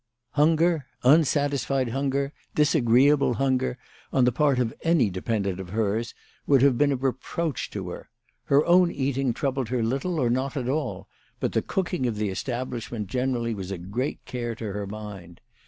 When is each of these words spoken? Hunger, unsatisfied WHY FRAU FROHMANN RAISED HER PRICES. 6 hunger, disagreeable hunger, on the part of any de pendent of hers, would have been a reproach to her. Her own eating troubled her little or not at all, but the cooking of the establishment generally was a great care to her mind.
Hunger, 0.31 0.87
unsatisfied 1.03 1.89
WHY 1.89 1.91
FRAU 1.91 1.93
FROHMANN 1.93 2.09
RAISED 2.09 2.23
HER 2.23 2.23
PRICES. 2.55 2.69
6 2.71 2.73
hunger, 2.73 2.87
disagreeable 2.89 3.33
hunger, 3.35 3.77
on 4.11 4.25
the 4.25 4.31
part 4.31 4.57
of 4.57 4.73
any 4.81 5.11
de 5.11 5.21
pendent 5.21 5.59
of 5.59 5.69
hers, 5.69 6.15
would 6.47 6.63
have 6.63 6.75
been 6.75 6.91
a 6.91 6.95
reproach 6.95 7.69
to 7.69 7.89
her. 7.91 8.09
Her 8.45 8.65
own 8.65 8.89
eating 8.91 9.31
troubled 9.31 9.69
her 9.69 9.83
little 9.83 10.19
or 10.19 10.31
not 10.31 10.57
at 10.57 10.67
all, 10.67 11.07
but 11.39 11.51
the 11.51 11.61
cooking 11.61 12.07
of 12.07 12.15
the 12.15 12.29
establishment 12.29 13.09
generally 13.09 13.53
was 13.53 13.69
a 13.69 13.77
great 13.77 14.25
care 14.25 14.55
to 14.55 14.73
her 14.73 14.87
mind. 14.87 15.39